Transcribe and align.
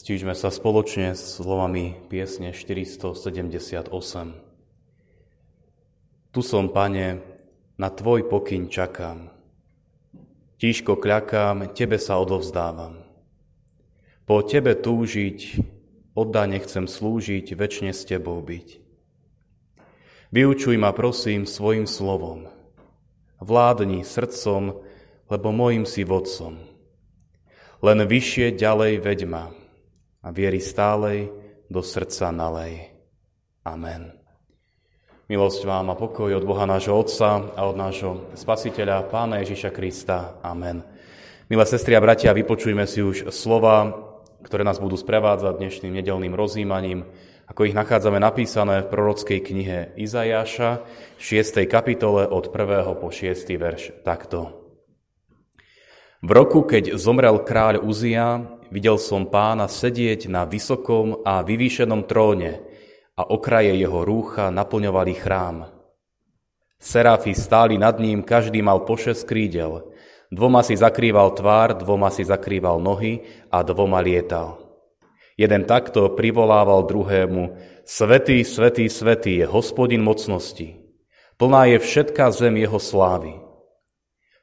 Stížme 0.00 0.32
sa 0.32 0.48
spoločne 0.48 1.12
s 1.12 1.36
slovami 1.36 1.92
piesne 2.08 2.56
478. 2.56 3.20
Tu 6.32 6.40
som, 6.40 6.72
pane, 6.72 7.20
na 7.76 7.92
tvoj 7.92 8.24
pokyn 8.24 8.72
čakám. 8.72 9.28
Tížko 10.56 10.96
kľakám, 10.96 11.76
tebe 11.76 12.00
sa 12.00 12.16
odovzdávam. 12.16 13.04
Po 14.24 14.40
tebe 14.40 14.72
túžiť, 14.72 15.60
oddane 16.16 16.56
chcem 16.64 16.88
slúžiť, 16.88 17.52
väčšine 17.52 17.92
s 17.92 18.08
tebou 18.08 18.40
byť. 18.40 18.80
Vyučuj 20.32 20.80
ma, 20.80 20.96
prosím, 20.96 21.44
svojim 21.44 21.84
slovom. 21.84 22.48
Vládni 23.36 24.08
srdcom, 24.08 24.80
lebo 25.28 25.52
mojim 25.52 25.84
si 25.84 26.08
vodcom. 26.08 26.56
Len 27.84 27.98
vyššie 28.08 28.56
ďalej 28.56 29.04
veď 29.04 29.28
ma, 29.28 29.59
a 30.20 30.28
viery 30.28 30.60
stálej 30.60 31.32
do 31.70 31.80
srdca 31.80 32.28
nalej. 32.32 32.92
Amen. 33.64 34.20
Milosť 35.30 35.62
vám 35.62 35.94
a 35.94 35.94
pokoj 35.94 36.34
od 36.34 36.42
Boha 36.42 36.66
nášho 36.66 36.90
Otca 36.90 37.54
a 37.54 37.60
od 37.70 37.78
nášho 37.78 38.34
Spasiteľa, 38.34 39.06
Pána 39.06 39.38
Ježiša 39.46 39.70
Krista. 39.70 40.42
Amen. 40.42 40.82
Milé 41.46 41.64
sestri 41.70 41.94
a 41.94 42.02
bratia, 42.02 42.34
vypočujme 42.34 42.82
si 42.82 42.98
už 42.98 43.30
slova, 43.30 43.94
ktoré 44.42 44.66
nás 44.66 44.82
budú 44.82 44.98
sprevádzať 44.98 45.54
dnešným 45.54 45.94
nedelným 46.02 46.34
rozímaním, 46.34 47.06
ako 47.46 47.66
ich 47.66 47.78
nachádzame 47.78 48.18
napísané 48.18 48.82
v 48.82 48.90
prorockej 48.90 49.38
knihe 49.42 49.78
Izajaša 49.98 50.70
v 51.18 51.20
6. 51.22 51.62
kapitole 51.66 52.26
od 52.26 52.50
1. 52.50 52.90
po 52.98 53.10
6. 53.10 53.34
verš 53.54 54.02
takto. 54.02 54.54
V 56.20 56.30
roku, 56.30 56.66
keď 56.66 56.98
zomrel 56.98 57.42
kráľ 57.42 57.86
Uzia, 57.86 58.59
videl 58.70 58.96
som 58.96 59.28
pána 59.28 59.66
sedieť 59.66 60.30
na 60.30 60.46
vysokom 60.46 61.26
a 61.26 61.42
vyvýšenom 61.42 62.06
tróne 62.06 62.62
a 63.18 63.26
okraje 63.26 63.76
jeho 63.76 64.06
rúcha 64.06 64.48
naplňovali 64.48 65.12
chrám. 65.18 65.68
Serafy 66.80 67.36
stáli 67.36 67.76
nad 67.76 68.00
ním, 68.00 68.24
každý 68.24 68.64
mal 68.64 68.88
po 68.88 68.96
šesť 68.96 69.28
krídel. 69.28 69.92
Dvoma 70.32 70.64
si 70.64 70.78
zakrýval 70.78 71.36
tvár, 71.36 71.76
dvoma 71.76 72.08
si 72.08 72.24
zakrýval 72.24 72.80
nohy 72.80 73.26
a 73.52 73.60
dvoma 73.60 74.00
lietal. 74.00 74.62
Jeden 75.36 75.68
takto 75.68 76.16
privolával 76.16 76.86
druhému, 76.88 77.42
Svetý, 77.90 78.46
svetý, 78.46 78.86
svetý 78.86 79.42
je 79.42 79.50
hospodin 79.50 79.98
mocnosti. 79.98 80.78
Plná 81.34 81.74
je 81.74 81.82
všetká 81.82 82.30
zem 82.30 82.62
jeho 82.62 82.78
slávy. 82.78 83.34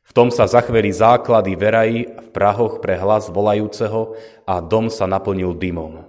V 0.07 0.11
tom 0.15 0.31
sa 0.31 0.47
zachveli 0.47 0.87
základy 0.95 1.59
verají 1.59 1.99
v 2.07 2.27
prahoch 2.31 2.79
pre 2.79 2.95
hlas 2.95 3.27
volajúceho 3.27 4.15
a 4.47 4.63
dom 4.63 4.87
sa 4.87 5.03
naplnil 5.03 5.51
dymom. 5.51 6.07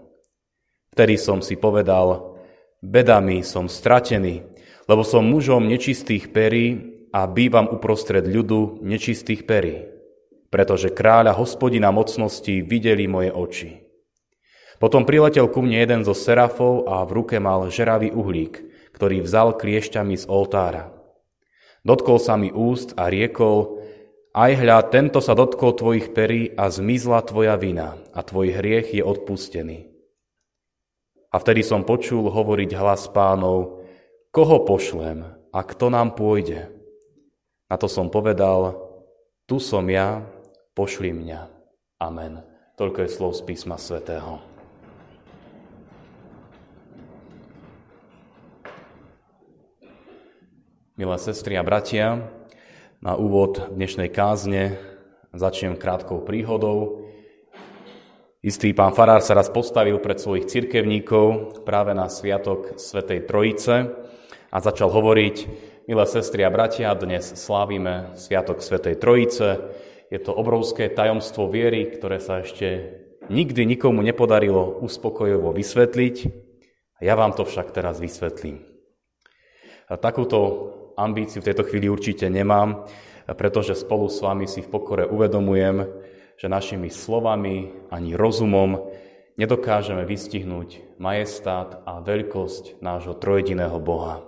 Vtedy 0.95 1.19
som 1.19 1.43
si 1.43 1.59
povedal, 1.59 2.39
bedami 2.79 3.43
som 3.43 3.67
stratený, 3.67 4.47
lebo 4.87 5.03
som 5.03 5.27
mužom 5.27 5.67
nečistých 5.67 6.31
perí 6.31 6.95
a 7.11 7.27
bývam 7.27 7.67
uprostred 7.69 8.25
ľudu 8.25 8.81
nečistých 8.87 9.45
perí, 9.45 9.91
pretože 10.49 10.95
kráľa 10.95 11.35
hospodina 11.35 11.91
mocnosti 11.91 12.63
videli 12.63 13.11
moje 13.11 13.31
oči. 13.35 13.71
Potom 14.79 15.03
priletel 15.03 15.51
ku 15.51 15.59
mne 15.59 15.75
jeden 15.75 16.01
zo 16.07 16.15
serafov 16.15 16.87
a 16.87 17.03
v 17.03 17.11
ruke 17.19 17.37
mal 17.43 17.67
žeravý 17.67 18.15
uhlík, 18.15 18.63
ktorý 18.95 19.27
vzal 19.27 19.59
kliešťami 19.59 20.15
z 20.15 20.25
oltára. 20.31 20.95
Dotkol 21.83 22.19
sa 22.23 22.39
mi 22.39 22.55
úst 22.55 22.95
a 22.95 23.11
riekol, 23.11 23.78
aj 24.39 24.53
hľa, 24.55 24.79
tento 24.95 25.19
sa 25.19 25.35
dotkol 25.35 25.75
tvojich 25.75 26.15
perí 26.15 26.55
a 26.55 26.71
zmizla 26.71 27.27
tvoja 27.27 27.59
vina 27.59 27.99
a 28.15 28.23
tvoj 28.23 28.55
hriech 28.55 28.95
je 28.95 29.03
odpustený. 29.03 29.91
A 31.35 31.37
vtedy 31.43 31.67
som 31.67 31.83
počul 31.83 32.31
hovoriť 32.31 32.71
hlas 32.79 33.11
pánov, 33.11 33.83
koho 34.31 34.63
pošlem 34.63 35.27
a 35.51 35.61
kto 35.67 35.91
nám 35.91 36.15
pôjde? 36.15 36.71
Na 37.67 37.77
to 37.77 37.91
som 37.91 38.15
povedal, 38.15 38.79
tu 39.51 39.59
som 39.59 39.83
ja, 39.91 40.23
pošli 40.79 41.11
mňa. 41.11 41.41
Amen. 41.99 42.39
Toľko 42.79 42.99
je 43.05 43.11
slov 43.11 43.35
z 43.35 43.43
písma 43.43 43.75
svätého. 43.75 44.39
Milé 50.95 51.17
sestry 51.19 51.59
a 51.59 51.67
bratia, 51.67 52.38
na 52.99 53.15
úvod 53.15 53.71
dnešnej 53.79 54.11
kázne 54.11 54.75
začnem 55.31 55.79
krátkou 55.79 56.27
príhodou. 56.27 57.07
Istý 58.43 58.75
pán 58.75 58.91
Farár 58.91 59.23
sa 59.23 59.39
raz 59.39 59.47
postavil 59.47 60.03
pred 60.03 60.19
svojich 60.19 60.51
cirkevníkov 60.51 61.63
práve 61.63 61.95
na 61.95 62.11
sviatok 62.11 62.75
Svetej 62.75 63.31
Trojice 63.31 63.95
a 64.51 64.59
začal 64.59 64.91
hovoriť, 64.91 65.37
milé 65.87 66.05
sestry 66.11 66.43
a 66.43 66.51
bratia, 66.51 66.91
dnes 66.99 67.39
slávime 67.39 68.19
Sviatok 68.19 68.67
Svetej 68.67 68.99
Trojice. 68.99 69.63
Je 70.11 70.19
to 70.19 70.35
obrovské 70.35 70.91
tajomstvo 70.91 71.47
viery, 71.47 71.95
ktoré 71.95 72.19
sa 72.19 72.43
ešte 72.43 72.99
nikdy 73.31 73.63
nikomu 73.63 74.03
nepodarilo 74.03 74.83
uspokojivo 74.83 75.55
vysvetliť. 75.55 76.17
Ja 76.99 77.15
vám 77.15 77.31
to 77.39 77.47
však 77.47 77.71
teraz 77.71 78.03
vysvetlím. 78.03 78.67
A 79.87 79.95
takúto 79.95 80.75
ambíciu 80.99 81.39
v 81.39 81.49
tejto 81.55 81.63
chvíli 81.63 81.87
určite 81.87 82.27
nemám, 82.27 82.83
pretože 83.39 83.79
spolu 83.79 84.11
s 84.11 84.19
vami 84.19 84.51
si 84.51 84.59
v 84.59 84.69
pokore 84.69 85.07
uvedomujem, 85.07 85.87
že 86.35 86.51
našimi 86.51 86.91
slovami 86.91 87.71
ani 87.95 88.19
rozumom 88.19 88.91
nedokážeme 89.39 90.03
vystihnúť 90.03 90.99
majestát 90.99 91.87
a 91.87 92.03
veľkosť 92.03 92.83
nášho 92.83 93.15
trojediného 93.15 93.79
Boha. 93.79 94.27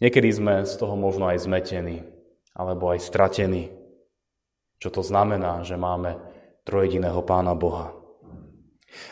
Niekedy 0.00 0.32
sme 0.32 0.64
z 0.64 0.72
toho 0.80 0.96
možno 0.96 1.28
aj 1.28 1.44
zmetení, 1.44 2.08
alebo 2.56 2.88
aj 2.88 3.04
stratení. 3.04 3.68
Čo 4.80 4.88
to 4.88 5.02
znamená, 5.04 5.60
že 5.60 5.76
máme 5.76 6.16
trojediného 6.64 7.20
Pána 7.20 7.52
Boha. 7.52 7.99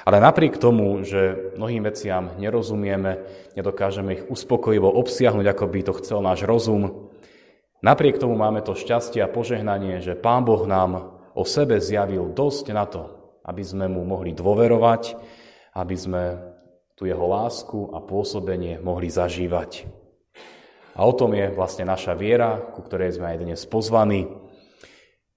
Ale 0.02 0.18
napriek 0.18 0.58
tomu, 0.58 1.06
že 1.06 1.54
mnohým 1.54 1.86
veciam 1.86 2.34
nerozumieme, 2.36 3.22
nedokážeme 3.54 4.10
ich 4.18 4.24
uspokojivo 4.26 4.90
obsiahnuť, 4.90 5.46
ako 5.46 5.64
by 5.70 5.80
to 5.86 5.92
chcel 6.02 6.18
náš 6.18 6.42
rozum, 6.42 7.10
napriek 7.80 8.18
tomu 8.18 8.34
máme 8.34 8.62
to 8.66 8.74
šťastie 8.74 9.22
a 9.22 9.30
požehnanie, 9.30 10.02
že 10.02 10.18
Pán 10.18 10.42
Boh 10.42 10.66
nám 10.66 11.18
o 11.38 11.44
sebe 11.46 11.78
zjavil 11.78 12.34
dosť 12.34 12.66
na 12.74 12.84
to, 12.90 13.02
aby 13.46 13.62
sme 13.62 13.86
mu 13.86 14.02
mohli 14.02 14.34
dôverovať, 14.34 15.14
aby 15.78 15.96
sme 15.96 16.22
tu 16.98 17.06
jeho 17.06 17.26
lásku 17.30 17.94
a 17.94 18.02
pôsobenie 18.02 18.82
mohli 18.82 19.06
zažívať. 19.06 19.86
A 20.98 21.06
o 21.06 21.14
tom 21.14 21.30
je 21.30 21.46
vlastne 21.54 21.86
naša 21.86 22.18
viera, 22.18 22.58
ku 22.74 22.82
ktorej 22.82 23.14
sme 23.14 23.30
aj 23.30 23.38
dnes 23.38 23.62
pozvaní. 23.70 24.26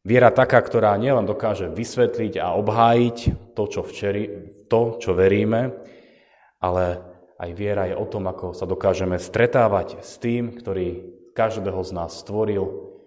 Viera 0.01 0.33
taká, 0.33 0.57
ktorá 0.65 0.97
nielen 0.97 1.29
dokáže 1.29 1.69
vysvetliť 1.69 2.41
a 2.41 2.57
obhájiť 2.57 3.17
to, 3.53 3.63
čo, 3.69 3.81
včeri, 3.85 4.23
to, 4.65 4.97
čo 4.97 5.13
veríme, 5.13 5.77
ale 6.57 6.97
aj 7.37 7.49
viera 7.53 7.85
je 7.85 7.93
o 7.93 8.05
tom, 8.09 8.25
ako 8.25 8.57
sa 8.57 8.65
dokážeme 8.65 9.21
stretávať 9.21 10.01
s 10.01 10.17
tým, 10.17 10.57
ktorý 10.57 11.05
každého 11.37 11.81
z 11.85 11.91
nás 11.93 12.17
stvoril, 12.17 12.97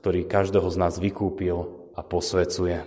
ktorý 0.00 0.24
každého 0.24 0.72
z 0.72 0.76
nás 0.80 0.96
vykúpil 0.96 1.92
a 1.92 2.00
posvecuje. 2.00 2.80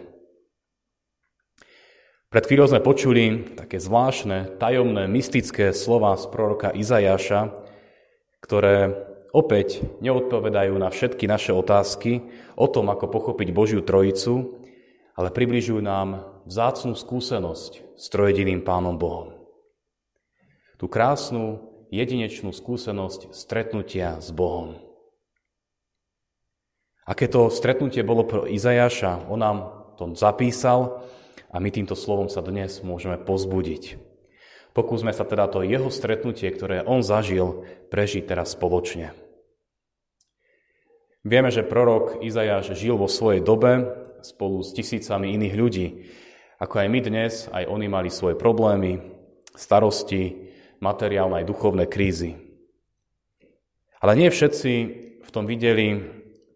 Pred 2.33 2.43
chvíľou 2.49 2.67
sme 2.67 2.81
počuli 2.81 3.55
také 3.55 3.77
zvláštne, 3.77 4.57
tajomné, 4.57 5.05
mystické 5.05 5.69
slova 5.69 6.17
z 6.17 6.25
proroka 6.33 6.73
Izajaša, 6.73 7.53
ktoré 8.41 9.05
opäť 9.35 9.83
neodpovedajú 9.99 10.79
na 10.79 10.87
všetky 10.87 11.27
naše 11.27 11.51
otázky 11.51 12.31
o 12.55 12.71
tom, 12.71 12.87
ako 12.87 13.11
pochopiť 13.11 13.51
Božiu 13.51 13.83
Trojicu, 13.83 14.63
ale 15.19 15.35
približujú 15.35 15.83
nám 15.83 16.39
vzácnú 16.47 16.95
skúsenosť 16.95 17.99
s 17.99 18.05
trojediným 18.07 18.63
Pánom 18.63 18.95
Bohom. 18.95 19.35
Tú 20.79 20.87
krásnu, 20.87 21.71
jedinečnú 21.91 22.55
skúsenosť 22.55 23.35
stretnutia 23.35 24.23
s 24.23 24.31
Bohom. 24.31 24.79
Aké 27.05 27.29
to 27.29 27.51
stretnutie 27.51 28.01
bolo 28.01 28.25
pro 28.25 28.43
Izajaša, 28.49 29.29
on 29.29 29.39
nám 29.39 29.57
to 29.99 30.11
zapísal 30.17 31.05
a 31.51 31.61
my 31.61 31.69
týmto 31.71 31.93
slovom 31.95 32.27
sa 32.27 32.43
dnes 32.43 32.81
môžeme 32.83 33.15
pozbudiť. 33.19 33.99
Pokúsme 34.75 35.15
sa 35.15 35.23
teda 35.23 35.47
to 35.47 35.63
jeho 35.63 35.87
stretnutie, 35.87 36.51
ktoré 36.51 36.83
on 36.83 36.99
zažil, 36.99 37.63
prežiť 37.87 38.27
teraz 38.27 38.51
spoločne. 38.59 39.24
Vieme, 41.25 41.49
že 41.49 41.65
prorok 41.65 42.21
Izajáš 42.21 42.77
žil 42.77 43.01
vo 43.01 43.09
svojej 43.09 43.41
dobe 43.41 43.89
spolu 44.21 44.61
s 44.61 44.77
tisícami 44.77 45.33
iných 45.33 45.55
ľudí. 45.57 45.87
Ako 46.61 46.85
aj 46.85 46.87
my 46.87 46.99
dnes, 47.01 47.33
aj 47.49 47.65
oni 47.65 47.89
mali 47.89 48.13
svoje 48.13 48.37
problémy, 48.37 49.01
starosti, 49.57 50.53
materiálne 50.85 51.41
aj 51.41 51.49
duchovné 51.49 51.89
krízy. 51.89 52.37
Ale 53.97 54.13
nie 54.13 54.29
všetci 54.29 54.71
v 55.25 55.29
tom 55.33 55.49
videli 55.49 56.05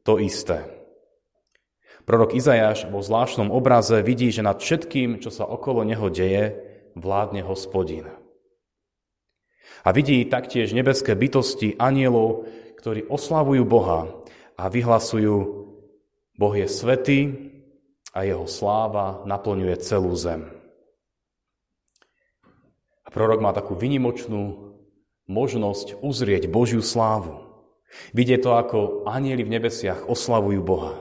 to 0.06 0.21
isté. 0.21 0.69
Prorok 2.06 2.38
Izajáš 2.38 2.94
vo 2.94 3.01
zvláštnom 3.01 3.50
obraze 3.50 4.06
vidí, 4.06 4.30
že 4.30 4.45
nad 4.45 4.62
všetkým, 4.62 5.18
čo 5.18 5.33
sa 5.33 5.50
okolo 5.50 5.81
neho 5.81 6.13
deje, 6.13 6.62
vládne 6.94 7.42
hospodin. 7.42 8.06
A 9.81 9.89
vidí 9.98 10.21
taktiež 10.30 10.77
nebeské 10.77 11.18
bytosti 11.18 11.74
anielov, 11.81 12.45
ktorí 12.77 13.10
oslavujú 13.10 13.66
Boha 13.66 14.19
a 14.59 14.67
vyhlasujú, 14.67 15.38
Boh 16.35 16.53
je 16.56 16.67
svetý 16.67 17.19
a 18.11 18.27
jeho 18.27 18.44
sláva 18.44 19.23
naplňuje 19.23 19.79
celú 19.79 20.11
zem. 20.19 20.51
A 23.03 23.07
prorok 23.07 23.39
má 23.39 23.56
takú 23.56 23.79
vynimočnú 23.79 24.75
možnosť 25.31 26.03
uzrieť 26.03 26.51
Božiu 26.51 26.83
slávu. 26.83 27.47
Vidieť 28.11 28.44
to, 28.44 28.51
ako 28.53 28.79
anieli 29.07 29.47
v 29.47 29.56
nebesiach 29.56 30.06
oslavujú 30.11 30.61
Boha. 30.61 30.94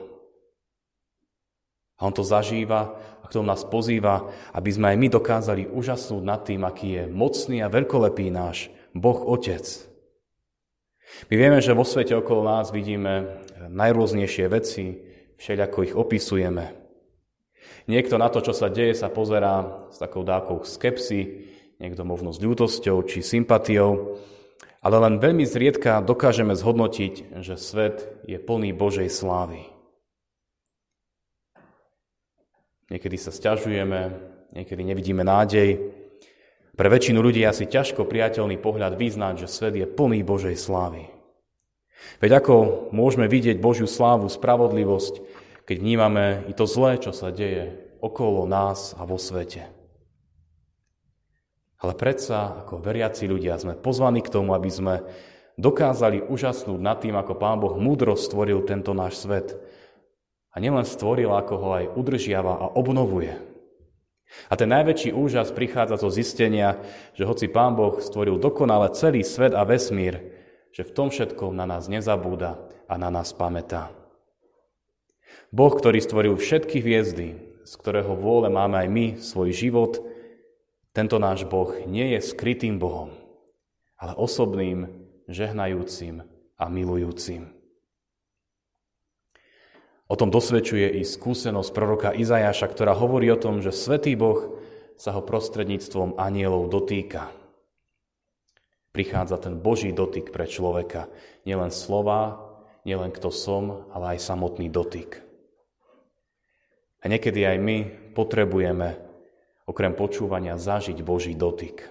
A 1.98 2.06
on 2.06 2.14
to 2.14 2.22
zažíva 2.22 2.94
a 3.20 3.24
k 3.26 3.34
tomu 3.34 3.50
nás 3.50 3.66
pozýva, 3.66 4.30
aby 4.54 4.70
sme 4.70 4.94
aj 4.94 4.96
my 5.02 5.08
dokázali 5.10 5.62
úžasnúť 5.66 6.22
nad 6.22 6.46
tým, 6.46 6.62
aký 6.62 6.88
je 6.94 7.04
mocný 7.10 7.58
a 7.66 7.72
veľkolepý 7.72 8.30
náš 8.30 8.70
Boh 8.94 9.18
Otec. 9.26 9.87
My 11.28 11.34
vieme, 11.34 11.58
že 11.58 11.76
vo 11.76 11.82
svete 11.82 12.14
okolo 12.14 12.46
nás 12.46 12.70
vidíme 12.70 13.42
najrôznejšie 13.68 14.46
veci, 14.48 14.84
všelijako 15.38 15.78
ich 15.84 15.94
opisujeme. 15.94 16.74
Niekto 17.88 18.20
na 18.20 18.28
to, 18.28 18.44
čo 18.44 18.52
sa 18.52 18.68
deje, 18.68 18.92
sa 18.92 19.08
pozerá 19.08 19.88
s 19.88 19.96
takou 19.96 20.20
dávkou 20.22 20.64
skepsy, 20.64 21.48
niekto 21.80 22.04
možno 22.04 22.32
s 22.32 22.40
ľútosťou 22.40 23.00
či 23.08 23.24
sympatiou, 23.24 24.20
ale 24.84 24.96
len 25.02 25.18
veľmi 25.18 25.42
zriedka 25.42 26.04
dokážeme 26.04 26.54
zhodnotiť, 26.54 27.40
že 27.42 27.58
svet 27.58 28.06
je 28.28 28.38
plný 28.38 28.76
Božej 28.76 29.10
slávy. 29.10 29.66
Niekedy 32.88 33.16
sa 33.20 33.34
stiažujeme, 33.34 34.16
niekedy 34.56 34.80
nevidíme 34.80 35.20
nádej. 35.20 35.92
Pre 36.78 36.86
väčšinu 36.86 37.18
ľudí 37.18 37.42
asi 37.42 37.66
ťažko 37.66 38.06
priateľný 38.06 38.54
pohľad 38.62 38.94
vyznať, 38.94 39.42
že 39.42 39.48
svet 39.50 39.74
je 39.74 39.86
plný 39.90 40.22
Božej 40.22 40.54
slávy. 40.54 41.10
Veď 42.22 42.38
ako 42.38 42.86
môžeme 42.94 43.26
vidieť 43.26 43.58
Božiu 43.58 43.90
slávu, 43.90 44.30
spravodlivosť, 44.30 45.18
keď 45.66 45.76
vnímame 45.82 46.46
i 46.46 46.54
to 46.54 46.70
zlé, 46.70 47.02
čo 47.02 47.10
sa 47.10 47.34
deje 47.34 47.74
okolo 47.98 48.46
nás 48.46 48.94
a 48.94 49.02
vo 49.02 49.18
svete. 49.18 49.66
Ale 51.82 51.98
predsa, 51.98 52.62
ako 52.62 52.78
veriaci 52.78 53.26
ľudia, 53.26 53.58
sme 53.58 53.74
pozvaní 53.74 54.22
k 54.22 54.30
tomu, 54.30 54.54
aby 54.54 54.70
sme 54.70 55.02
dokázali 55.58 56.30
užasnúť 56.30 56.78
nad 56.78 57.02
tým, 57.02 57.18
ako 57.18 57.34
Pán 57.42 57.58
Boh 57.58 57.74
múdro 57.74 58.14
stvoril 58.14 58.62
tento 58.62 58.94
náš 58.94 59.18
svet, 59.26 59.58
a 60.54 60.62
nielen 60.62 60.82
stvoril, 60.82 61.30
ako 61.34 61.54
ho 61.54 61.68
aj 61.74 61.84
udržiava 61.94 62.54
a 62.58 62.66
obnovuje. 62.74 63.47
A 64.48 64.54
ten 64.56 64.68
najväčší 64.68 65.16
úžas 65.16 65.48
prichádza 65.50 65.96
zo 66.00 66.12
zistenia, 66.12 66.76
že 67.16 67.24
hoci 67.24 67.48
Pán 67.48 67.74
Boh 67.74 67.96
stvoril 67.98 68.36
dokonale 68.36 68.92
celý 68.92 69.24
svet 69.24 69.56
a 69.56 69.64
vesmír, 69.64 70.20
že 70.72 70.84
v 70.84 70.94
tom 70.94 71.08
všetkom 71.08 71.56
na 71.56 71.64
nás 71.64 71.88
nezabúda 71.88 72.60
a 72.86 72.94
na 73.00 73.08
nás 73.08 73.32
pamätá. 73.32 73.90
Boh, 75.48 75.72
ktorý 75.72 75.98
stvoril 76.04 76.36
všetky 76.36 76.84
hviezdy, 76.84 77.28
z 77.64 77.72
ktorého 77.76 78.12
vôle 78.16 78.52
máme 78.52 78.76
aj 78.84 78.88
my 78.88 79.06
svoj 79.16 79.52
život, 79.52 80.00
tento 80.92 81.16
náš 81.20 81.48
Boh 81.48 81.72
nie 81.88 82.16
je 82.16 82.20
skrytým 82.20 82.76
Bohom, 82.76 83.12
ale 83.96 84.12
osobným, 84.16 84.88
žehnajúcim 85.28 86.24
a 86.56 86.64
milujúcim. 86.68 87.57
O 90.08 90.16
tom 90.16 90.32
dosvedčuje 90.32 90.88
i 90.96 91.04
skúsenosť 91.04 91.70
proroka 91.76 92.10
Izajaša, 92.16 92.72
ktorá 92.72 92.96
hovorí 92.96 93.28
o 93.28 93.36
tom, 93.36 93.60
že 93.60 93.76
Svetý 93.76 94.16
Boh 94.16 94.56
sa 94.96 95.12
ho 95.12 95.20
prostredníctvom 95.20 96.16
anielov 96.16 96.72
dotýka. 96.72 97.28
Prichádza 98.96 99.36
ten 99.36 99.60
Boží 99.60 99.92
dotyk 99.92 100.32
pre 100.32 100.48
človeka. 100.48 101.12
Nielen 101.44 101.68
slova, 101.68 102.40
nielen 102.88 103.12
kto 103.12 103.28
som, 103.28 103.84
ale 103.92 104.16
aj 104.16 104.24
samotný 104.32 104.72
dotyk. 104.72 105.20
A 106.98 107.04
niekedy 107.06 107.44
aj 107.44 107.58
my 107.60 107.76
potrebujeme 108.16 108.98
okrem 109.68 109.92
počúvania 109.92 110.56
zažiť 110.56 111.04
Boží 111.04 111.36
dotyk. 111.36 111.84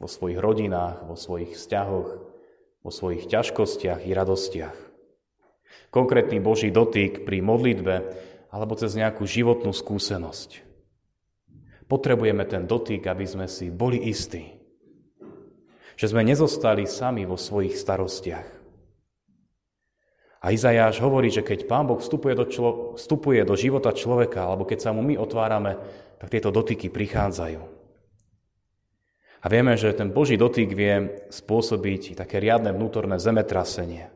Vo 0.00 0.08
svojich 0.08 0.40
rodinách, 0.40 1.04
vo 1.04 1.20
svojich 1.20 1.52
vzťahoch, 1.52 2.08
vo 2.80 2.90
svojich 2.90 3.28
ťažkostiach 3.28 4.08
i 4.08 4.16
radostiach. 4.16 4.85
Konkrétny 5.90 6.42
Boží 6.42 6.68
dotyk 6.68 7.24
pri 7.24 7.40
modlitbe 7.40 7.94
alebo 8.52 8.76
cez 8.76 8.96
nejakú 8.96 9.24
životnú 9.24 9.72
skúsenosť. 9.72 10.64
Potrebujeme 11.86 12.42
ten 12.48 12.66
dotyk, 12.66 13.06
aby 13.06 13.24
sme 13.28 13.46
si 13.46 13.70
boli 13.70 14.10
istí, 14.10 14.58
že 15.94 16.10
sme 16.10 16.26
nezostali 16.26 16.84
sami 16.84 17.22
vo 17.22 17.38
svojich 17.38 17.78
starostiach. 17.78 18.48
A 20.42 20.54
Izajáš 20.54 21.02
hovorí, 21.02 21.30
že 21.32 21.42
keď 21.42 21.66
Pán 21.66 21.90
Boh 21.90 21.98
vstupuje 21.98 22.34
do, 22.38 22.46
člo- 22.46 22.94
vstupuje 22.94 23.42
do 23.42 23.58
života 23.58 23.90
človeka, 23.90 24.46
alebo 24.46 24.62
keď 24.62 24.78
sa 24.78 24.90
mu 24.94 25.02
my 25.02 25.18
otvárame, 25.18 25.74
tak 26.22 26.30
tieto 26.30 26.54
dotyky 26.54 26.86
prichádzajú. 26.86 27.60
A 29.42 29.46
vieme, 29.46 29.78
že 29.78 29.94
ten 29.94 30.10
Boží 30.10 30.34
dotyk 30.34 30.74
vie 30.74 31.22
spôsobiť 31.30 32.18
také 32.18 32.42
riadne 32.42 32.74
vnútorné 32.74 33.18
zemetrasenie. 33.18 34.15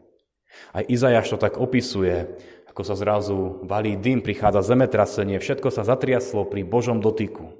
Aj 0.70 0.84
Izajaš 0.86 1.34
to 1.34 1.38
tak 1.38 1.58
opisuje, 1.58 2.26
ako 2.70 2.82
sa 2.86 2.94
zrazu 2.94 3.66
valí 3.66 3.98
dym, 3.98 4.22
prichádza 4.22 4.62
zemetrasenie, 4.62 5.42
všetko 5.42 5.74
sa 5.74 5.82
zatriaslo 5.82 6.46
pri 6.46 6.62
Božom 6.62 7.02
dotyku. 7.02 7.50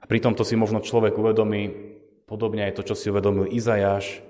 A 0.00 0.04
pri 0.08 0.22
tomto 0.22 0.46
si 0.46 0.56
možno 0.56 0.80
človek 0.80 1.18
uvedomí, 1.18 1.92
podobne 2.24 2.70
aj 2.70 2.80
to, 2.80 2.82
čo 2.92 2.94
si 2.96 3.10
uvedomil 3.12 3.52
Izajáš, 3.52 4.24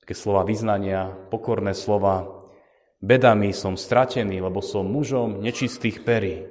také 0.00 0.14
slova 0.16 0.46
vyznania, 0.48 1.12
pokorné 1.28 1.76
slova, 1.76 2.46
bedami 3.02 3.52
som 3.52 3.76
stratený, 3.76 4.40
lebo 4.40 4.64
som 4.64 4.86
mužom 4.86 5.44
nečistých 5.44 6.00
perí. 6.06 6.46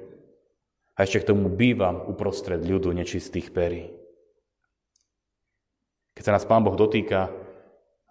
A 0.94 1.08
ešte 1.08 1.24
k 1.24 1.28
tomu 1.32 1.48
bývam 1.48 2.04
uprostred 2.04 2.60
ľudu 2.60 2.92
nečistých 2.92 3.50
perí. 3.50 3.88
Keď 6.12 6.22
sa 6.28 6.34
nás 6.36 6.44
Pán 6.44 6.60
Boh 6.60 6.76
dotýka, 6.76 7.32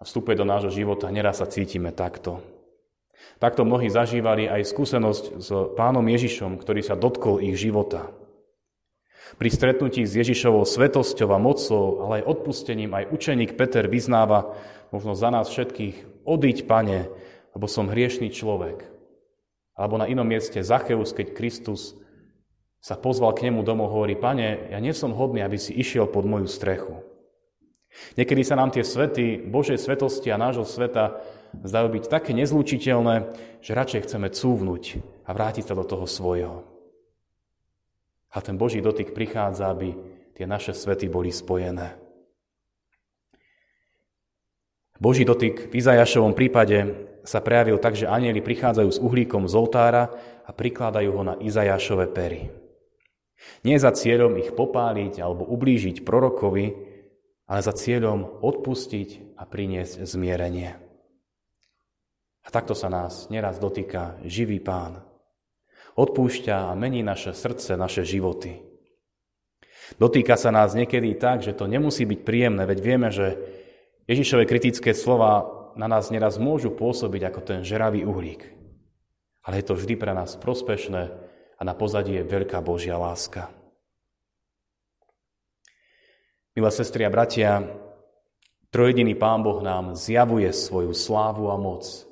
a 0.00 0.02
vstupuje 0.08 0.40
do 0.40 0.48
nášho 0.48 0.72
života, 0.72 1.12
neraz 1.12 1.44
sa 1.44 1.46
cítime 1.46 1.92
takto. 1.92 2.40
Takto 3.36 3.68
mnohí 3.68 3.92
zažívali 3.92 4.48
aj 4.48 4.68
skúsenosť 4.72 5.24
s 5.40 5.48
pánom 5.76 6.04
Ježišom, 6.04 6.56
ktorý 6.56 6.80
sa 6.80 6.96
dotkol 6.96 7.44
ich 7.44 7.60
života. 7.60 8.08
Pri 9.36 9.52
stretnutí 9.52 10.02
s 10.02 10.16
Ježišovou 10.16 10.64
svetosťou 10.66 11.30
a 11.30 11.38
mocou, 11.38 12.02
ale 12.02 12.24
aj 12.24 12.28
odpustením, 12.32 12.96
aj 12.96 13.12
učeník 13.12 13.54
Peter 13.54 13.86
vyznáva 13.86 14.56
možno 14.90 15.14
za 15.14 15.30
nás 15.30 15.46
všetkých, 15.52 16.26
odiť, 16.26 16.66
pane, 16.66 17.06
lebo 17.54 17.66
som 17.70 17.86
hriešný 17.86 18.32
človek. 18.34 18.88
Alebo 19.78 19.96
na 19.96 20.10
inom 20.10 20.26
mieste 20.26 20.60
Zacheus, 20.60 21.14
keď 21.14 21.32
Kristus 21.32 21.94
sa 22.80 22.96
pozval 22.96 23.36
k 23.36 23.48
nemu 23.48 23.62
domov, 23.62 23.92
hovorí, 23.92 24.16
pane, 24.16 24.72
ja 24.72 24.80
nie 24.80 24.96
som 24.96 25.14
hodný, 25.14 25.44
aby 25.44 25.60
si 25.60 25.76
išiel 25.76 26.08
pod 26.08 26.24
moju 26.26 26.48
strechu. 26.48 27.09
Niekedy 28.14 28.42
sa 28.46 28.54
nám 28.54 28.70
tie 28.70 28.86
svety 28.86 29.50
Božej 29.50 29.78
svetosti 29.78 30.30
a 30.30 30.38
nášho 30.38 30.62
sveta 30.62 31.18
zdajú 31.66 31.88
byť 31.98 32.04
také 32.06 32.30
nezlučiteľné, 32.38 33.14
že 33.60 33.74
radšej 33.74 34.06
chceme 34.06 34.30
cúvnuť 34.30 34.82
a 35.26 35.30
vrátiť 35.34 35.64
sa 35.70 35.74
do 35.74 35.82
toho 35.82 36.06
svojho. 36.06 36.62
A 38.30 38.38
ten 38.38 38.54
Boží 38.54 38.78
dotyk 38.78 39.10
prichádza, 39.10 39.74
aby 39.74 39.90
tie 40.38 40.46
naše 40.46 40.70
svety 40.70 41.10
boli 41.10 41.34
spojené. 41.34 41.98
Boží 45.00 45.26
dotyk 45.26 45.72
v 45.72 45.74
Izajašovom 45.80 46.36
prípade 46.36 47.08
sa 47.24 47.40
prejavil 47.40 47.80
tak, 47.80 47.96
že 47.96 48.08
anieli 48.08 48.44
prichádzajú 48.44 48.90
s 48.92 49.02
uhlíkom 49.02 49.48
z 49.48 49.54
oltára 49.56 50.12
a 50.46 50.50
prikladajú 50.52 51.10
ho 51.10 51.22
na 51.24 51.34
Izajašové 51.40 52.06
pery. 52.12 52.52
Nie 53.64 53.80
za 53.80 53.90
cieľom 53.96 54.36
ich 54.36 54.52
popáliť 54.52 55.24
alebo 55.24 55.48
ublížiť 55.48 56.04
prorokovi, 56.04 56.89
ale 57.50 57.66
za 57.66 57.74
cieľom 57.74 58.38
odpustiť 58.46 59.34
a 59.34 59.42
priniesť 59.42 60.06
zmierenie. 60.06 60.70
A 62.46 62.48
takto 62.48 62.78
sa 62.78 62.86
nás 62.86 63.26
neraz 63.26 63.58
dotýka 63.58 64.22
živý 64.22 64.62
pán. 64.62 65.02
Odpúšťa 65.98 66.70
a 66.70 66.78
mení 66.78 67.02
naše 67.02 67.34
srdce, 67.34 67.74
naše 67.74 68.06
životy. 68.06 68.62
Dotýka 69.98 70.38
sa 70.38 70.54
nás 70.54 70.78
niekedy 70.78 71.18
tak, 71.18 71.42
že 71.42 71.50
to 71.50 71.66
nemusí 71.66 72.06
byť 72.06 72.20
príjemné, 72.22 72.62
veď 72.62 72.78
vieme, 72.78 73.10
že 73.10 73.34
Ježišové 74.06 74.46
kritické 74.46 74.94
slova 74.94 75.50
na 75.74 75.90
nás 75.90 76.14
neraz 76.14 76.38
môžu 76.38 76.70
pôsobiť 76.70 77.34
ako 77.34 77.40
ten 77.42 77.60
žeravý 77.66 78.06
uhlík. 78.06 78.46
Ale 79.42 79.58
je 79.58 79.66
to 79.66 79.74
vždy 79.74 79.98
pre 79.98 80.14
nás 80.14 80.38
prospešné 80.38 81.02
a 81.58 81.62
na 81.66 81.74
pozadí 81.74 82.14
je 82.14 82.30
veľká 82.30 82.62
Božia 82.62 82.94
láska. 82.94 83.50
Milé 86.50 86.70
sestry 86.74 87.06
a 87.06 87.10
bratia, 87.14 87.62
trojediný 88.74 89.14
Pán 89.14 89.46
Boh 89.46 89.62
nám 89.62 89.94
zjavuje 89.94 90.50
svoju 90.50 90.90
slávu 90.90 91.46
a 91.46 91.54
moc 91.54 92.10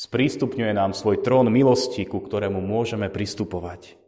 Sprístupňuje 0.00 0.72
nám 0.72 0.96
svoj 0.96 1.20
trón 1.20 1.52
milosti, 1.52 2.08
ku 2.08 2.24
ktorému 2.24 2.56
môžeme 2.64 3.12
pristupovať. 3.12 4.00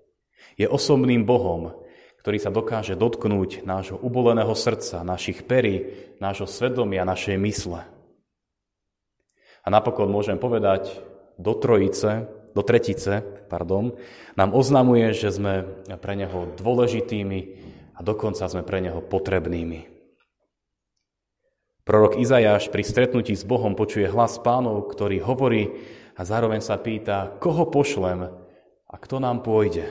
Je 0.57 0.65
osobným 0.65 1.29
Bohom, 1.29 1.85
ktorý 2.25 2.39
sa 2.41 2.49
dokáže 2.49 2.97
dotknúť 2.97 3.65
nášho 3.69 4.01
uboleného 4.01 4.57
srdca, 4.57 5.05
našich 5.05 5.45
perí, 5.45 5.93
nášho 6.17 6.49
svedomia, 6.49 7.05
našej 7.05 7.37
mysle. 7.37 7.85
A 9.65 9.69
napokon 9.69 10.09
môžem 10.09 10.41
povedať, 10.41 10.97
do 11.37 11.53
trojice, 11.57 12.25
do 12.57 12.65
tretice, 12.65 13.21
pardon, 13.53 13.93
nám 14.37 14.57
oznamuje, 14.57 15.13
že 15.13 15.29
sme 15.29 15.65
pre 16.01 16.17
Neho 16.17 16.57
dôležitými 16.57 17.41
a 17.97 18.01
dokonca 18.01 18.49
sme 18.49 18.65
pre 18.65 18.81
Neho 18.81 19.01
potrebnými. 19.05 19.93
Prorok 21.83 22.15
Izajáš 22.23 22.71
pri 22.71 22.87
stretnutí 22.87 23.35
s 23.35 23.43
Bohom 23.43 23.75
počuje 23.75 24.07
hlas 24.07 24.39
pánov, 24.39 24.87
ktorý 24.95 25.19
hovorí 25.19 25.75
a 26.15 26.23
zároveň 26.23 26.63
sa 26.63 26.79
pýta, 26.79 27.35
koho 27.43 27.67
pošlem 27.67 28.31
a 28.87 28.95
kto 29.03 29.19
nám 29.19 29.43
pôjde. 29.43 29.91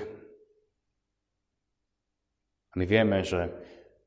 A 2.71 2.79
my 2.79 2.85
vieme, 2.87 3.19
že 3.27 3.51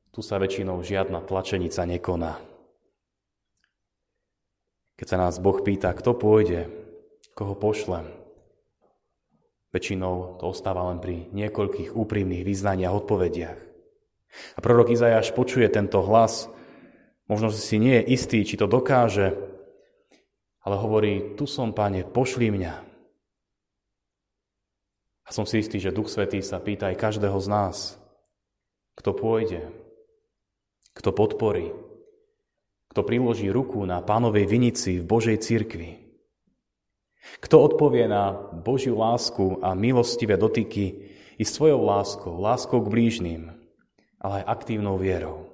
tu 0.09 0.25
sa 0.25 0.41
väčšinou 0.41 0.81
žiadna 0.81 1.21
tlačenica 1.21 1.85
nekoná. 1.85 2.41
Keď 4.97 5.07
sa 5.11 5.17
nás 5.21 5.37
Boh 5.37 5.61
pýta, 5.61 5.93
kto 5.93 6.17
pôjde, 6.17 6.71
koho 7.37 7.53
pošlem, 7.53 8.09
väčšinou 9.75 10.39
to 10.39 10.49
ostáva 10.49 10.87
len 10.89 11.03
pri 11.03 11.27
niekoľkých 11.35 11.93
úprimných 11.93 12.47
význaniach 12.47 12.89
a 12.89 12.97
odpovediach. 12.97 13.74
A 14.55 14.59
prorok 14.59 14.91
Izajáš 14.91 15.35
počuje 15.35 15.67
tento 15.67 15.99
hlas. 16.03 16.47
Možno 17.25 17.49
si 17.49 17.81
nie 17.81 18.01
je 18.01 18.07
istý, 18.13 18.39
či 18.45 18.59
to 18.59 18.69
dokáže, 18.69 19.33
ale 20.65 20.75
hovorí, 20.77 21.37
tu 21.37 21.45
som, 21.45 21.73
Pane, 21.73 22.05
pošli 22.05 22.49
mňa. 22.49 22.73
A 25.25 25.29
som 25.33 25.45
si 25.45 25.61
istý, 25.61 25.81
že 25.81 25.93
Duch 25.93 26.09
Svetý 26.09 26.41
sa 26.45 26.61
pýta 26.61 26.93
aj 26.93 27.01
každého 27.01 27.37
z 27.41 27.47
nás, 27.49 27.77
kto 28.93 29.17
pôjde, 29.17 29.65
kto 30.93 31.09
podporí, 31.09 31.73
kto 32.93 33.01
priloží 33.01 33.49
ruku 33.49 33.81
na 33.89 34.05
pánovej 34.05 34.45
vinici 34.45 35.01
v 35.01 35.05
Božej 35.09 35.41
cirkvi, 35.41 36.05
kto 37.41 37.57
odpovie 37.57 38.05
na 38.05 38.37
Božiu 38.53 39.01
lásku 39.01 39.57
a 39.65 39.73
milostivé 39.73 40.37
dotyky 40.37 41.09
i 41.35 41.43
svojou 41.43 41.81
láskou, 41.81 42.37
láskou 42.37 42.85
k 42.85 42.91
blížnym, 42.93 43.54
ale 44.25 44.41
aj 44.41 44.49
aktívnou 44.49 44.97
vierou. 44.97 45.45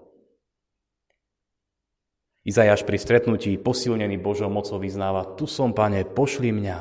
Izajáš 2.47 2.87
pri 2.87 2.97
stretnutí 2.97 3.59
posilnený 3.59 4.15
Božou 4.17 4.47
mocou 4.47 4.79
vyznáva, 4.79 5.35
tu 5.35 5.43
som, 5.45 5.75
pane, 5.75 6.07
pošli 6.07 6.55
mňa. 6.55 6.79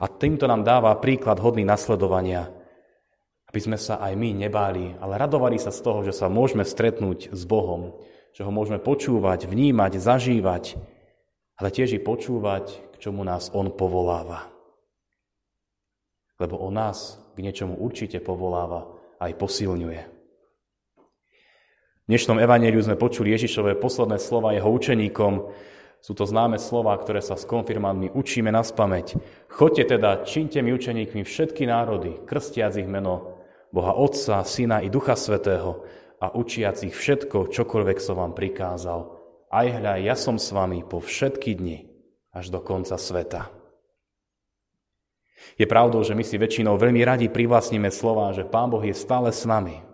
A 0.00 0.04
týmto 0.08 0.48
nám 0.48 0.64
dáva 0.64 0.96
príklad 0.98 1.38
hodný 1.38 1.62
nasledovania, 1.62 2.50
aby 3.46 3.60
sme 3.60 3.78
sa 3.78 4.02
aj 4.02 4.18
my 4.18 4.34
nebáli, 4.34 4.98
ale 4.98 5.14
radovali 5.20 5.60
sa 5.60 5.70
z 5.70 5.78
toho, 5.84 6.02
že 6.02 6.16
sa 6.16 6.26
môžeme 6.26 6.66
stretnúť 6.66 7.30
s 7.30 7.42
Bohom, 7.46 7.94
že 8.34 8.42
ho 8.42 8.50
môžeme 8.50 8.82
počúvať, 8.82 9.46
vnímať, 9.46 10.02
zažívať, 10.02 10.74
ale 11.54 11.68
tiež 11.70 11.94
i 11.94 12.00
počúvať, 12.02 12.96
k 12.98 13.08
čomu 13.08 13.22
nás 13.22 13.54
On 13.54 13.70
povoláva. 13.70 14.50
Lebo 16.42 16.58
On 16.58 16.74
nás 16.74 17.22
k 17.38 17.46
niečomu 17.46 17.78
určite 17.78 18.18
povoláva 18.18 18.90
aj 19.22 19.38
posilňuje. 19.38 20.17
Dnešnom 22.08 22.40
evaneliu 22.40 22.80
sme 22.80 22.96
počuli 22.96 23.36
Ježišové 23.36 23.76
posledné 23.76 24.16
slova 24.16 24.56
jeho 24.56 24.64
učeníkom. 24.64 25.52
Sú 26.00 26.16
to 26.16 26.24
známe 26.24 26.56
slova, 26.56 26.96
ktoré 26.96 27.20
sa 27.20 27.36
s 27.36 27.44
konfirmantmi 27.44 28.16
učíme 28.16 28.48
na 28.48 28.64
spameť. 28.64 29.20
Choďte 29.52 29.92
teda, 29.92 30.24
činte 30.24 30.64
mi 30.64 30.72
učeníkmi 30.72 31.20
všetky 31.20 31.68
národy, 31.68 32.16
krstiac 32.24 32.80
ich 32.80 32.88
meno 32.88 33.36
Boha 33.76 33.92
Otca, 33.92 34.40
Syna 34.40 34.80
i 34.80 34.88
Ducha 34.88 35.20
Svetého 35.20 35.84
a 36.16 36.32
učiac 36.32 36.80
ich 36.80 36.96
všetko, 36.96 37.52
čokoľvek 37.52 38.00
som 38.00 38.24
vám 38.24 38.32
prikázal. 38.32 39.04
Aj 39.52 39.68
hľa, 39.68 40.00
ja 40.00 40.16
som 40.16 40.40
s 40.40 40.48
vami 40.48 40.88
po 40.88 41.04
všetky 41.04 41.60
dni, 41.60 41.92
až 42.32 42.48
do 42.48 42.64
konca 42.64 42.96
sveta. 42.96 43.52
Je 45.60 45.68
pravdou, 45.68 46.00
že 46.00 46.16
my 46.16 46.24
si 46.24 46.40
väčšinou 46.40 46.80
veľmi 46.80 47.04
radi 47.04 47.28
privlastníme 47.28 47.92
slova, 47.92 48.32
že 48.32 48.48
Pán 48.48 48.72
Boh 48.72 48.80
je 48.80 48.96
stále 48.96 49.28
s 49.28 49.44
nami, 49.44 49.84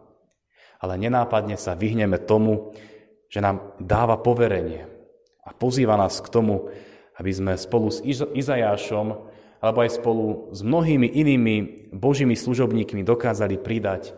ale 0.85 1.01
nenápadne 1.01 1.57
sa 1.57 1.73
vyhneme 1.73 2.21
tomu, 2.21 2.77
že 3.33 3.41
nám 3.41 3.73
dáva 3.81 4.21
poverenie 4.21 4.85
a 5.41 5.57
pozýva 5.57 5.97
nás 5.97 6.21
k 6.21 6.29
tomu, 6.29 6.69
aby 7.17 7.31
sme 7.33 7.53
spolu 7.57 7.89
s 7.89 8.05
Izajášom 8.05 9.33
alebo 9.65 9.79
aj 9.81 9.97
spolu 9.97 10.53
s 10.53 10.61
mnohými 10.61 11.09
inými 11.09 11.89
Božími 11.97 12.37
služobníkmi 12.37 13.01
dokázali 13.01 13.57
pridať 13.57 14.13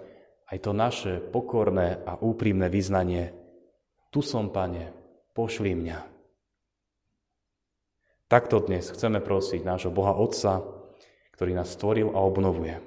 aj 0.50 0.58
to 0.58 0.74
naše 0.74 1.12
pokorné 1.22 2.02
a 2.02 2.18
úprimné 2.18 2.66
vyznanie. 2.66 3.30
Tu 4.10 4.26
som, 4.26 4.50
Pane, 4.50 4.90
pošli 5.38 5.70
mňa. 5.74 5.98
Takto 8.26 8.58
dnes 8.58 8.90
chceme 8.90 9.22
prosiť 9.22 9.62
nášho 9.62 9.94
Boha 9.94 10.18
Otca, 10.18 10.66
ktorý 11.38 11.54
nás 11.54 11.74
stvoril 11.78 12.10
a 12.10 12.18
obnovuje. 12.22 12.82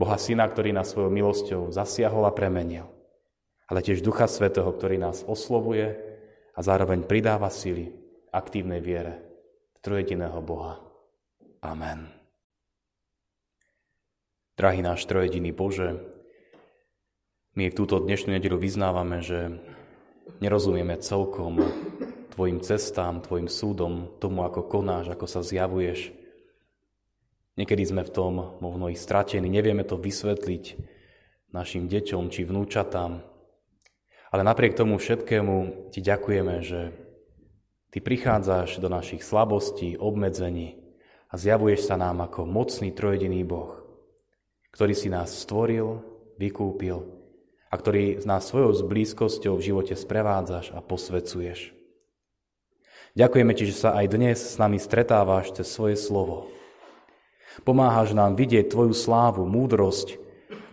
Boha 0.00 0.16
Syna, 0.16 0.48
ktorý 0.48 0.72
nás 0.72 0.92
svojou 0.92 1.12
milosťou 1.12 1.60
zasiahol 1.72 2.24
a 2.24 2.32
premenil 2.32 2.91
ale 3.72 3.80
tiež 3.80 4.04
Ducha 4.04 4.28
Svetého, 4.28 4.68
ktorý 4.68 5.00
nás 5.00 5.24
oslovuje 5.24 5.96
a 6.52 6.60
zároveň 6.60 7.08
pridáva 7.08 7.48
sily 7.48 7.88
aktívnej 8.28 8.84
viere 8.84 9.24
v 9.72 9.78
trojediného 9.80 10.36
Boha. 10.44 10.76
Amen. 11.64 12.12
Drahý 14.60 14.84
náš 14.84 15.08
trojediný 15.08 15.56
Bože, 15.56 16.04
my 17.56 17.72
v 17.72 17.76
túto 17.76 17.96
dnešnú 17.96 18.36
nedelu 18.36 18.60
vyznávame, 18.60 19.24
že 19.24 19.56
nerozumieme 20.44 21.00
celkom 21.00 21.64
Tvojim 22.36 22.60
cestám, 22.60 23.24
Tvojim 23.24 23.48
súdom, 23.48 24.20
tomu, 24.20 24.44
ako 24.44 24.68
konáš, 24.68 25.16
ako 25.16 25.24
sa 25.24 25.40
zjavuješ. 25.40 26.12
Niekedy 27.56 27.88
sme 27.88 28.04
v 28.04 28.12
tom 28.12 28.60
možno 28.60 28.92
i 28.92 28.96
stratení, 29.00 29.48
nevieme 29.48 29.80
to 29.80 29.96
vysvetliť 29.96 30.64
našim 31.56 31.88
deťom 31.88 32.28
či 32.28 32.44
vnúčatám, 32.44 33.31
ale 34.32 34.42
napriek 34.48 34.72
tomu 34.72 34.96
všetkému 34.96 35.88
ti 35.92 36.00
ďakujeme, 36.00 36.64
že 36.64 36.96
ty 37.92 38.00
prichádzaš 38.00 38.80
do 38.80 38.88
našich 38.88 39.20
slabostí, 39.20 40.00
obmedzení 40.00 40.80
a 41.28 41.36
zjavuješ 41.36 41.92
sa 41.92 42.00
nám 42.00 42.24
ako 42.24 42.48
mocný 42.48 42.96
trojediný 42.96 43.44
Boh, 43.44 43.76
ktorý 44.72 44.96
si 44.96 45.12
nás 45.12 45.28
stvoril, 45.36 46.00
vykúpil 46.40 47.04
a 47.68 47.74
ktorý 47.76 48.24
nás 48.24 48.48
svojou 48.48 48.88
blízkosťou 48.88 49.60
v 49.60 49.66
živote 49.68 49.92
sprevádzaš 49.92 50.72
a 50.72 50.80
posvecuješ. 50.80 51.76
Ďakujeme 53.12 53.52
ti, 53.52 53.68
že 53.68 53.76
sa 53.76 53.92
aj 54.00 54.06
dnes 54.08 54.40
s 54.40 54.56
nami 54.56 54.80
stretávaš 54.80 55.52
cez 55.52 55.68
svoje 55.68 56.00
slovo. 56.00 56.48
Pomáhaš 57.68 58.16
nám 58.16 58.32
vidieť 58.32 58.72
tvoju 58.72 58.96
slávu, 58.96 59.44
múdrosť, 59.44 60.16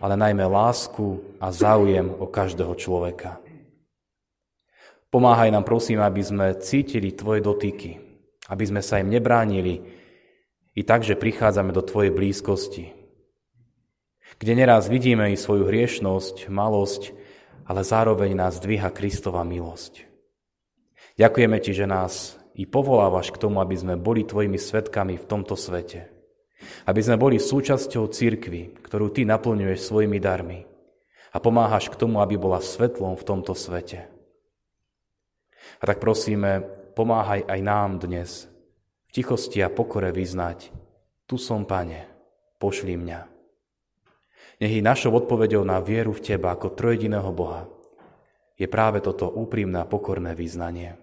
ale 0.00 0.16
najmä 0.16 0.48
lásku 0.48 1.20
a 1.36 1.52
záujem 1.52 2.08
o 2.08 2.24
každého 2.24 2.72
človeka. 2.80 3.49
Pomáhaj 5.10 5.50
nám, 5.50 5.66
prosím, 5.66 5.98
aby 6.06 6.22
sme 6.22 6.54
cítili 6.62 7.10
Tvoje 7.10 7.42
dotyky, 7.42 7.98
aby 8.46 8.64
sme 8.66 8.78
sa 8.78 9.02
im 9.02 9.10
nebránili 9.10 9.82
i 10.78 10.82
tak, 10.86 11.02
že 11.02 11.18
prichádzame 11.18 11.74
do 11.74 11.82
Tvojej 11.82 12.14
blízkosti, 12.14 12.94
kde 14.38 14.52
neraz 14.54 14.86
vidíme 14.86 15.34
i 15.34 15.36
svoju 15.36 15.66
hriešnosť, 15.66 16.46
malosť, 16.46 17.10
ale 17.66 17.82
zároveň 17.82 18.38
nás 18.38 18.62
dvíha 18.62 18.90
Kristova 18.94 19.42
milosť. 19.42 20.06
Ďakujeme 21.18 21.58
Ti, 21.58 21.72
že 21.74 21.86
nás 21.90 22.38
i 22.54 22.66
povolávaš 22.66 23.34
k 23.34 23.40
tomu, 23.40 23.58
aby 23.58 23.74
sme 23.74 23.94
boli 23.98 24.22
Tvojimi 24.22 24.58
svetkami 24.58 25.18
v 25.18 25.26
tomto 25.26 25.54
svete. 25.58 26.10
Aby 26.86 27.00
sme 27.02 27.16
boli 27.18 27.42
súčasťou 27.42 28.10
církvy, 28.10 28.78
ktorú 28.84 29.10
Ty 29.10 29.26
naplňuješ 29.26 29.90
svojimi 29.90 30.18
darmi. 30.22 30.66
A 31.30 31.38
pomáhaš 31.38 31.90
k 31.90 31.98
tomu, 31.98 32.18
aby 32.18 32.34
bola 32.34 32.58
svetlom 32.58 33.14
v 33.14 33.26
tomto 33.26 33.54
svete. 33.54 34.09
A 35.80 35.84
tak 35.88 35.98
prosíme, 35.98 36.64
pomáhaj 36.94 37.48
aj 37.48 37.60
nám 37.64 37.90
dnes 38.00 38.46
v 39.08 39.10
tichosti 39.10 39.64
a 39.64 39.72
pokore 39.72 40.12
vyznať, 40.12 40.70
tu 41.24 41.40
som, 41.40 41.64
Pane, 41.64 42.06
pošli 42.60 42.94
mňa. 42.94 43.20
Nech 44.60 44.72
je 44.76 44.82
našou 44.84 45.16
odpovedou 45.16 45.64
na 45.64 45.80
vieru 45.80 46.12
v 46.12 46.20
Teba 46.20 46.52
ako 46.52 46.76
trojediného 46.76 47.32
Boha 47.32 47.64
je 48.60 48.68
práve 48.68 49.00
toto 49.00 49.32
úprimné 49.32 49.80
a 49.80 49.88
pokorné 49.88 50.36
význanie. 50.36 50.99